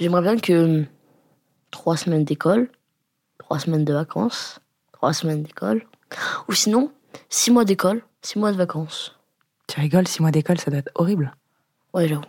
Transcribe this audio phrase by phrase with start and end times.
[0.00, 0.86] J'aimerais bien que
[1.80, 2.68] trois semaines d'école,
[3.38, 4.60] trois semaines de vacances,
[4.92, 5.86] trois semaines d'école,
[6.46, 6.92] ou sinon
[7.30, 9.16] six mois d'école, six mois de vacances.
[9.66, 11.34] Tu rigoles, six mois d'école, ça doit être horrible.
[11.94, 12.20] Ouais, j'avoue.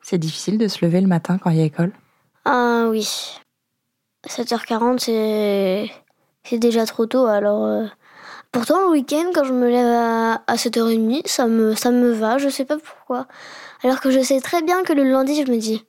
[0.00, 1.92] C'est difficile de se lever le matin quand il y a école?
[2.46, 3.06] Ah oui.
[4.26, 5.90] 7h40, c'est
[6.44, 7.26] c'est déjà trop tôt.
[7.26, 7.86] Alors, euh,
[8.52, 12.38] pourtant le week-end, quand je me lève à, à 7h30, ça me ça me va.
[12.38, 13.26] Je sais pas pourquoi.
[13.82, 15.84] Alors que je sais très bien que le lundi, je me dis,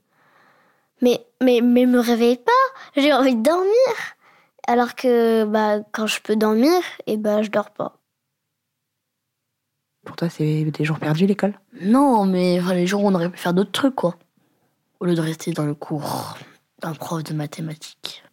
[1.01, 2.51] mais mais mais me réveille pas.
[2.95, 3.71] J'ai envie de dormir.
[4.67, 7.97] Alors que bah quand je peux dormir, et bah je dors pas.
[10.03, 11.53] Pour toi, c'est des jours perdus l'école?
[11.79, 14.15] Non, mais enfin, les jours où on aurait pu faire d'autres trucs, quoi.
[14.99, 16.37] Au lieu de rester dans le cours
[16.81, 18.23] d'un prof de mathématiques.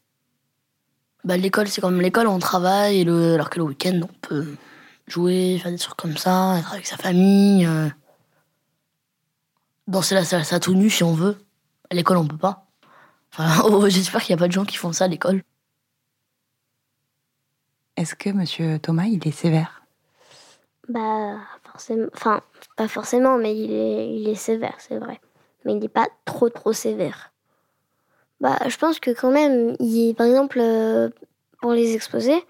[1.24, 3.34] Bah, l'école, c'est comme l'école, on travaille, et le...
[3.34, 4.54] alors que le week-end, on peut
[5.06, 7.88] jouer, faire des trucs comme ça, être avec sa famille, euh,
[9.86, 11.36] danser la salsa tout nu si on veut.
[11.90, 12.67] À l'école, on peut pas.
[13.32, 15.42] Enfin, oh, j'espère qu'il n'y a pas de gens qui font ça à l'école.
[17.96, 19.82] Est-ce que monsieur Thomas, il est sévère?
[20.88, 22.40] Bah forcément, enfin
[22.76, 25.20] pas forcément, mais il est il est sévère, c'est vrai.
[25.64, 27.32] Mais il n'est pas trop trop sévère.
[28.40, 31.10] Bah je pense que quand même, il, par exemple euh,
[31.60, 32.46] pour les exposés,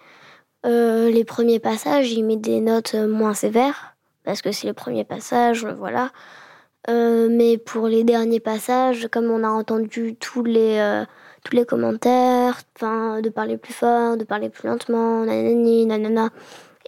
[0.67, 5.05] euh, les premiers passages, il met des notes moins sévères parce que c'est le premier
[5.05, 6.13] passage, voilà.
[6.89, 11.05] Euh, mais pour les derniers passages, comme on a entendu tous les euh,
[11.45, 16.31] tous les commentaires, enfin de parler plus fort, de parler plus lentement, nanani, nanana.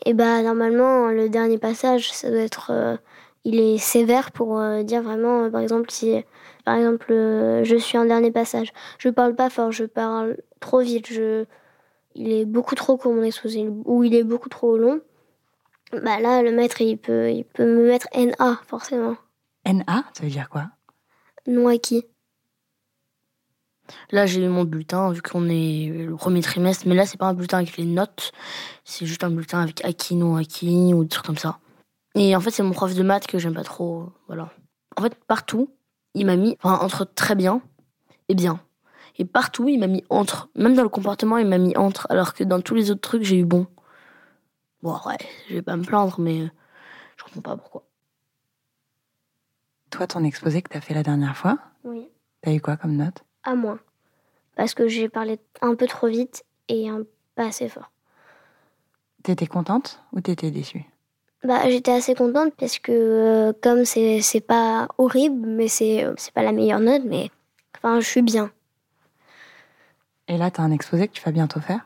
[0.06, 2.96] Et bah normalement le dernier passage, ça doit être, euh,
[3.44, 6.24] il est sévère pour euh, dire vraiment, euh, par exemple si,
[6.64, 11.08] par exemple, je suis en dernier passage, je parle pas fort, je parle trop vite,
[11.12, 11.44] je,
[12.14, 15.00] il est beaucoup trop court mon exposé, ou il est beaucoup trop long.
[15.92, 19.16] Bah là le maître il peut, il peut me mettre NA forcément,
[19.64, 20.66] NA, ça veut dire quoi?
[21.46, 22.04] Non acquis.
[24.10, 27.26] Là, j'ai eu mon bulletin, vu qu'on est le premier trimestre, mais là, c'est pas
[27.26, 28.32] un bulletin avec les notes,
[28.84, 31.58] c'est juste un bulletin avec acquis, non acquis, ou des trucs comme ça.
[32.14, 34.52] Et en fait, c'est mon prof de maths que j'aime pas trop, voilà.
[34.96, 35.74] En fait, partout,
[36.14, 37.62] il m'a mis, enfin, entre très bien
[38.28, 38.60] et bien.
[39.18, 40.48] Et partout, il m'a mis entre.
[40.54, 43.22] Même dans le comportement, il m'a mis entre, alors que dans tous les autres trucs,
[43.22, 43.66] j'ai eu bon.
[44.82, 46.50] Bon, ouais, je vais pas me plaindre, mais
[47.16, 47.89] je comprends pas pourquoi.
[49.90, 52.08] Toi, ton exposé que t'as fait la dernière fois, Oui.
[52.42, 53.24] t'as eu quoi comme note?
[53.42, 53.78] À moins.
[54.56, 57.02] Parce que j'ai parlé un peu trop vite et un,
[57.34, 57.90] pas assez fort.
[59.22, 60.84] T'étais contente ou t'étais déçue?
[61.42, 66.12] Bah, j'étais assez contente parce que euh, comme c'est c'est pas horrible, mais c'est euh,
[66.18, 67.30] c'est pas la meilleure note, mais
[67.76, 68.50] enfin je suis bien.
[70.28, 71.80] Et là, t'as un exposé que tu vas bientôt faire?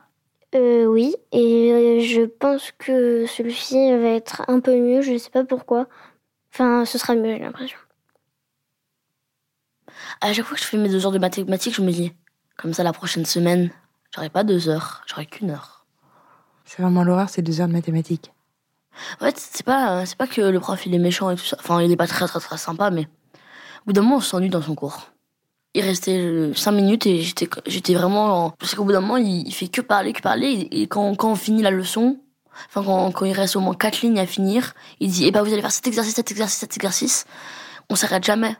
[0.55, 5.31] Euh, oui, et euh, je pense que celui-ci va être un peu mieux, je sais
[5.31, 5.89] pas pourquoi.
[6.53, 7.79] Enfin, ce sera mieux, j'ai l'impression.
[10.21, 12.13] À chaque fois que je fais mes deux heures de mathématiques, je me dis,
[12.57, 13.71] comme ça, la prochaine semaine,
[14.15, 15.85] j'aurai pas deux heures, j'aurai qu'une heure.
[16.65, 18.33] C'est vraiment l'horreur, ces deux heures de mathématiques.
[19.21, 21.57] En fait, c'est pas, c'est pas que le prof il est méchant et tout ça.
[21.61, 24.49] Enfin, il est pas très très très sympa, mais au bout d'un moment, on s'ennuie
[24.51, 25.11] dans son cours.
[25.75, 28.47] Il restait euh, cinq minutes et j'étais, j'étais vraiment.
[28.47, 30.47] en- Parce qu'au bout d'un moment, il, il fait que parler, que parler.
[30.47, 32.21] Et, et quand, quand on finit la leçon,
[32.69, 35.43] enfin, quand, quand il reste au moins quatre lignes à finir, il dit Eh ben,
[35.43, 37.25] vous allez faire cet exercice, cet exercice, cet exercice.
[37.91, 38.57] On s'arrête jamais.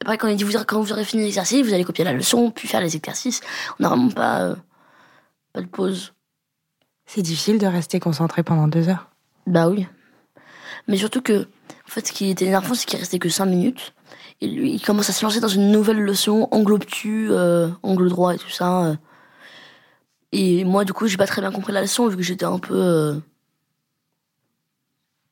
[0.00, 2.12] Après, quand il dit vous, aurez- Quand vous aurez fini l'exercice, vous allez copier la
[2.12, 3.40] leçon, puis faire les exercices.
[3.78, 4.56] On n'a vraiment pas, euh,
[5.52, 6.12] pas de pause.
[7.06, 9.10] C'est difficile de rester concentré pendant deux heures.
[9.46, 9.86] Bah oui.
[10.88, 13.92] Mais surtout que, en fait, ce qui était énervant, c'est qu'il restait que 5 minutes.
[14.40, 18.08] Et lui, il commence à se lancer dans une nouvelle leçon, angle obtus, euh, angle
[18.08, 18.86] droit et tout ça.
[18.86, 18.96] euh.
[20.32, 22.58] Et moi, du coup, j'ai pas très bien compris la leçon, vu que j'étais un
[22.58, 23.20] peu.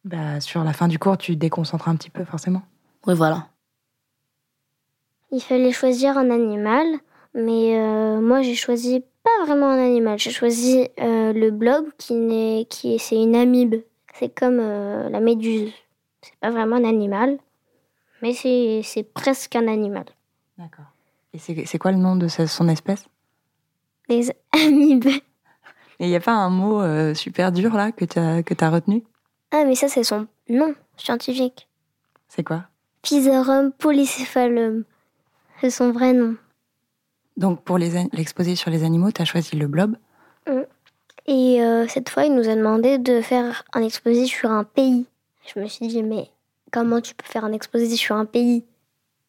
[0.04, 2.62] Bah, sur la fin du cours, tu déconcentres un petit peu, forcément.
[3.06, 3.48] Ouais, voilà.
[5.32, 6.86] Il fallait choisir un animal,
[7.34, 10.18] mais euh, moi j'ai choisi pas vraiment un animal.
[10.18, 13.76] J'ai choisi euh, le blob qui n'est qui est c'est une amibe.
[14.14, 15.72] C'est comme euh, la méduse.
[16.22, 17.38] C'est pas vraiment un animal,
[18.22, 20.04] mais c'est presque un animal.
[20.58, 20.86] D'accord.
[21.32, 23.04] Et c'est quoi le nom de sa- son espèce?
[24.08, 25.06] Les amibes.
[25.06, 26.82] Et il n'y a pas un mot
[27.14, 29.04] super dur, là, que tu as, que as retenu?
[29.52, 31.68] Ah mais ça c'est son nom scientifique.
[32.28, 32.64] C'est quoi?
[33.04, 34.84] Physarum polycephalum.
[35.60, 36.36] C'est son vrai nom.
[37.36, 39.96] Donc pour l'exposé sur les animaux, tu as choisi le blob?
[41.26, 45.06] Et euh, cette fois, il nous a demandé de faire un exposé sur un pays.
[45.46, 46.28] Je me suis dit, mais
[46.72, 48.64] comment tu peux faire un exposé sur un pays?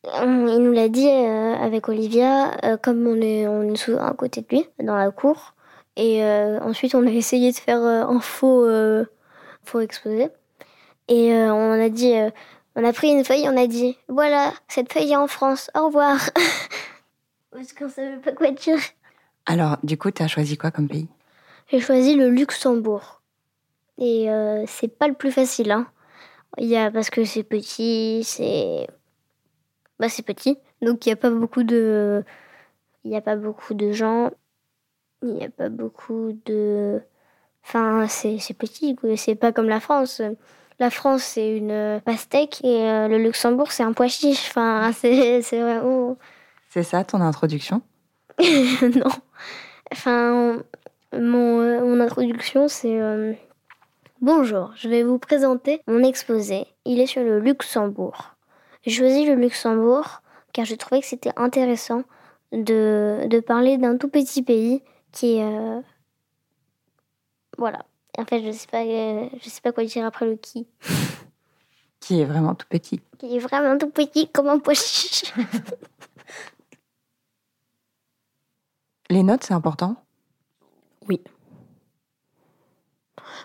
[0.03, 3.97] On- Il nous l'a dit euh, avec Olivia, euh, comme on est, on est sous-
[3.97, 5.53] à côté de lui, dans la cour.
[5.95, 8.65] Et euh, ensuite, on a essayé de faire un faux,
[9.63, 10.29] faux exposé.
[11.07, 12.13] Et on a dit,
[12.75, 15.87] on a pris une feuille, on a dit, voilà, cette feuille est en France, au
[15.87, 16.19] revoir.
[17.51, 18.79] Parce qu'on savait pas quoi dire.
[19.45, 21.07] Alors, du coup, tu as choisi quoi comme pays?
[21.67, 23.21] J'ai choisi le Luxembourg.
[23.97, 25.87] Et euh, c'est pas le plus facile, hein.
[26.57, 28.87] Il y a, parce que c'est petit, c'est.
[29.99, 30.57] Bah, c'est petit.
[30.81, 32.23] Donc, il n'y a pas beaucoup de.
[33.03, 34.31] Il n'y a pas beaucoup de gens.
[35.21, 37.01] Il n'y a pas beaucoup de.
[37.63, 38.95] Enfin, c'est petit.
[39.17, 40.21] C'est pas comme la France.
[40.81, 44.47] La France, c'est une pastèque et euh, le Luxembourg, c'est un pois chiche.
[44.49, 46.17] Enfin, c'est vraiment.
[46.69, 47.81] C'est ça ton introduction?
[48.41, 49.11] Non.
[49.91, 50.63] Enfin,
[51.13, 53.33] mon, euh, mon introduction, c'est euh,
[54.21, 56.65] Bonjour, je vais vous présenter mon exposé.
[56.85, 58.35] Il est sur le Luxembourg.
[58.83, 60.21] J'ai choisi le Luxembourg
[60.53, 62.03] car je trouvais que c'était intéressant
[62.51, 64.81] de, de parler d'un tout petit pays
[65.11, 65.43] qui est.
[65.43, 65.81] euh,
[67.57, 67.85] Voilà.
[68.17, 70.67] En fait, je sais pas, euh, je sais pas quoi dire après le qui.
[71.99, 72.99] Qui est vraiment tout petit.
[73.19, 75.31] Qui est vraiment tout petit comme un pois chiche.
[79.11, 79.97] Les notes, c'est important?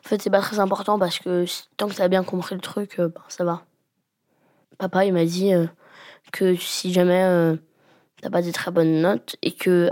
[0.07, 1.45] En fait, c'est pas très important parce que
[1.77, 3.65] tant que t'as bien compris le truc, euh, ben, ça va.
[4.79, 5.67] Papa, il m'a dit euh,
[6.33, 7.57] que si jamais euh,
[8.23, 9.91] t'as pas des très bonnes notes et que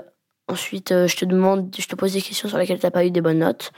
[0.49, 3.11] ensuite euh, je te demande, je te pose des questions sur lesquelles t'as pas eu
[3.11, 3.73] des bonnes notes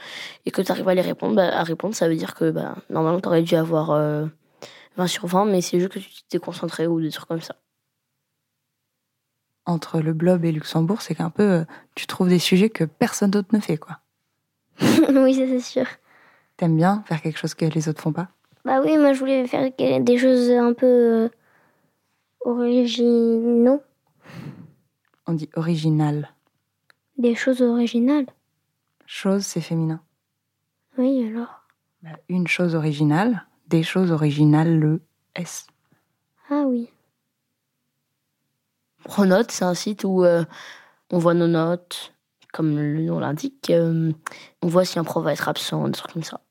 [0.45, 3.19] et que t'arrives à les répondre, bah, à répondre, ça veut dire que bah, normalement
[3.19, 4.25] t'aurais dû avoir euh,
[4.97, 7.55] 20 sur 20, mais c'est juste que tu t'es concentré ou des trucs comme ça.
[9.65, 11.65] Entre le blob et Luxembourg, c'est qu'un peu, euh,
[11.95, 13.99] tu trouves des sujets que personne d'autre ne fait, quoi.
[14.79, 15.85] oui, ça, c'est sûr.
[16.55, 18.29] T'aimes bien faire quelque chose que les autres font pas?
[18.65, 21.29] Bah oui, moi je voulais faire des choses un peu euh,
[22.41, 23.81] originaux,
[25.25, 26.33] On dit original.
[27.17, 28.27] Des choses originales.
[29.05, 30.01] Chose, c'est féminin.
[30.97, 31.61] Oui, alors.
[32.03, 35.01] Bah, Une chose originale, des choses originales, le
[35.35, 35.67] S.
[36.49, 36.89] Ah oui.
[39.03, 40.43] Pronote, c'est un site où euh,
[41.11, 42.13] on voit nos notes,
[42.51, 43.69] comme le nom l'indique.
[43.69, 44.11] euh,
[44.61, 46.41] on voit si un prof va être absent, des trucs comme ça.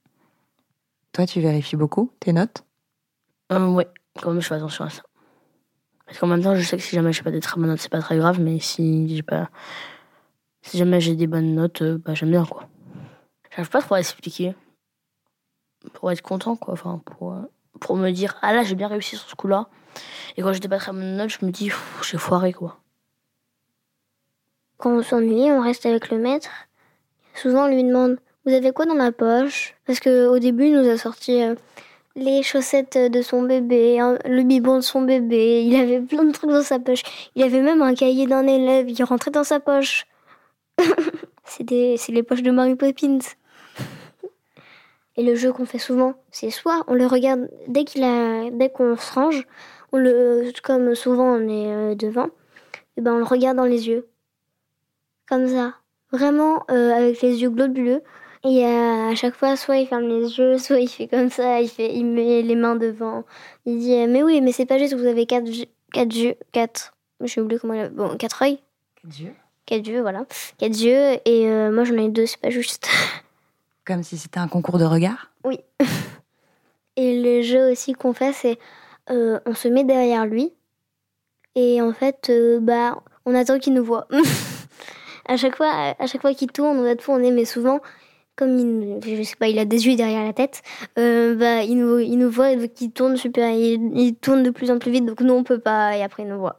[1.13, 2.65] Toi, tu vérifies beaucoup tes notes?
[3.53, 3.89] Euh, ouais,
[4.21, 5.03] quand même, je fais attention à ça.
[6.07, 7.81] Parce qu'en même temps, je sais que si jamais j'ai pas des très bonnes notes,
[7.81, 9.51] c'est pas très grave, mais si j'ai pas.
[10.67, 12.69] Si jamais j'ai des bonnes notes, euh, bah j'aime bien, quoi.
[13.51, 14.57] J'arrive pas trop à expliquer.
[15.93, 16.75] Pour être content, quoi.
[16.75, 17.43] Enfin, pour, euh,
[17.79, 19.69] pour me dire, ah là, j'ai bien réussi sur ce coup-là.
[20.37, 21.71] Et quand des pas très bonnes notes, je me dis,
[22.03, 22.81] j'ai foiré, quoi.
[24.77, 26.51] Quand on s'ennuie, on reste avec le maître.
[27.35, 29.77] Souvent, on lui demande Vous avez quoi dans la poche?
[29.87, 31.55] Parce qu'au début, il nous a sorti euh,
[32.17, 35.63] les chaussettes de son bébé, hein, le biberon de son bébé.
[35.65, 37.03] Il avait plein de trucs dans sa poche.
[37.37, 40.07] Il avait même un cahier d'un élève qui rentrait dans sa poche.
[41.45, 43.19] c'est des- c'est les poches de Mary Poppins.
[45.19, 48.69] Et le jeu qu'on fait souvent, c'est soit on le regarde dès qu'il a, dès
[48.69, 49.47] qu'on se range,
[49.93, 52.29] on le, comme souvent on est euh, devant,
[52.97, 54.07] et ben on le regarde dans les yeux
[55.29, 55.75] comme ça.
[56.13, 58.03] Vraiment euh, avec les yeux globuleux.
[58.45, 61.61] Et euh, à chaque fois, soit il ferme les yeux, soit il fait comme ça,
[61.61, 63.25] il, fait, il met les mains devant.
[63.65, 66.35] Il dit Mais oui, mais c'est pas juste, vous avez quatre, yeux- quatre yeux.
[66.53, 66.95] Quatre.
[67.23, 68.59] Je oublié comment il Bon, quatre yeux.
[69.03, 69.33] Dieu.
[69.67, 70.25] Quatre yeux, voilà.
[70.59, 71.19] Quatre yeux.
[71.25, 72.89] Et euh, moi, j'en ai deux, c'est pas juste.
[73.85, 75.31] Comme si c'était un concours de regard?
[76.97, 78.59] Et le jeu aussi qu'on fait, c'est
[79.11, 80.53] euh, on se met derrière lui.
[81.55, 84.09] Et en fait, euh, bah, on attend qu'il nous voit.
[85.29, 87.81] à chaque fois, à chaque fois qu'il tourne, on va tourner, mais souvent,
[88.35, 90.63] comme il, je sais pas, il a des yeux derrière la tête,
[90.99, 94.51] euh, bah, il nous, il nous voit, donc il tourne super, il, il tourne de
[94.51, 96.57] plus en plus vite, donc nous on peut pas, et après il nous voit.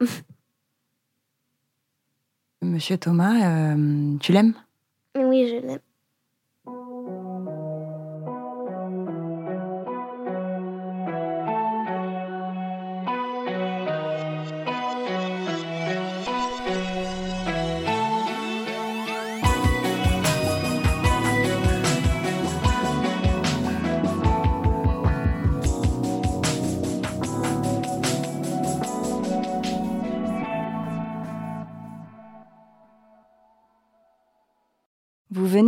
[2.68, 4.54] Monsieur Thomas, euh, tu l'aimes?
[5.18, 5.80] Oui, je l'aime.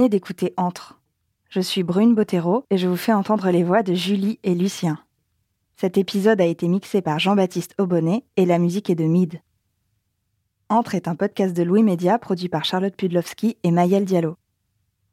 [0.07, 1.01] D'écouter Entre.
[1.49, 4.99] Je suis Brune Bottero et je vous fais entendre les voix de Julie et Lucien.
[5.75, 9.41] Cet épisode a été mixé par Jean-Baptiste Aubonnet et la musique est de Mid.
[10.69, 14.37] Entre est un podcast de Louis Média produit par Charlotte Pudlowski et Mayel Diallo.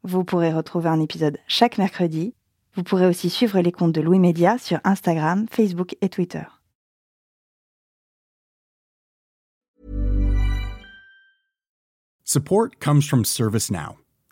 [0.03, 2.35] Vous pourrez retrouver un épisode chaque mercredi.
[2.75, 6.43] Vous pourrez aussi suivre les comptes de Louis Média sur Instagram, Facebook et Twitter.
[12.23, 13.95] Support comes from ServiceNow,